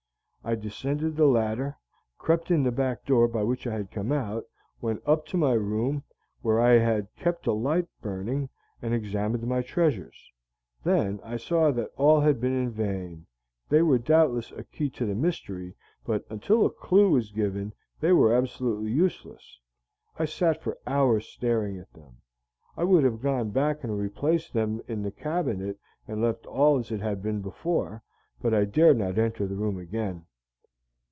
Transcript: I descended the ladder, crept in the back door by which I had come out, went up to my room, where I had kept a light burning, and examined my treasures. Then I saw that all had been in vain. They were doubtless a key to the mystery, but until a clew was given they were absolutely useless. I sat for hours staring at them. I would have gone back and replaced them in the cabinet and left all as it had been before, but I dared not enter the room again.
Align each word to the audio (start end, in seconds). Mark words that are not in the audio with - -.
I 0.43 0.55
descended 0.55 1.15
the 1.15 1.27
ladder, 1.27 1.77
crept 2.17 2.49
in 2.49 2.63
the 2.63 2.71
back 2.71 3.05
door 3.05 3.27
by 3.27 3.43
which 3.43 3.67
I 3.67 3.73
had 3.75 3.91
come 3.91 4.11
out, 4.11 4.43
went 4.81 5.03
up 5.05 5.27
to 5.27 5.37
my 5.37 5.53
room, 5.53 6.01
where 6.41 6.59
I 6.59 6.79
had 6.79 7.13
kept 7.15 7.45
a 7.45 7.51
light 7.53 7.87
burning, 8.01 8.49
and 8.81 8.91
examined 8.91 9.45
my 9.45 9.61
treasures. 9.61 10.31
Then 10.83 11.19
I 11.23 11.37
saw 11.37 11.69
that 11.73 11.91
all 11.95 12.21
had 12.21 12.41
been 12.41 12.55
in 12.55 12.71
vain. 12.71 13.27
They 13.69 13.83
were 13.83 13.99
doubtless 13.99 14.51
a 14.53 14.63
key 14.63 14.89
to 14.89 15.05
the 15.05 15.13
mystery, 15.13 15.75
but 16.07 16.25
until 16.27 16.65
a 16.65 16.71
clew 16.71 17.11
was 17.11 17.29
given 17.31 17.71
they 17.99 18.11
were 18.11 18.33
absolutely 18.33 18.91
useless. 18.91 19.59
I 20.17 20.25
sat 20.25 20.59
for 20.63 20.79
hours 20.87 21.27
staring 21.27 21.77
at 21.77 21.93
them. 21.93 22.17
I 22.75 22.83
would 22.83 23.03
have 23.03 23.21
gone 23.21 23.51
back 23.51 23.83
and 23.83 23.95
replaced 23.95 24.53
them 24.53 24.81
in 24.87 25.03
the 25.03 25.11
cabinet 25.11 25.77
and 26.07 26.19
left 26.19 26.47
all 26.47 26.79
as 26.79 26.91
it 26.91 26.99
had 26.99 27.21
been 27.21 27.41
before, 27.43 28.01
but 28.41 28.55
I 28.55 28.65
dared 28.65 28.97
not 28.97 29.19
enter 29.19 29.45
the 29.45 29.55
room 29.55 29.77
again. 29.77 30.25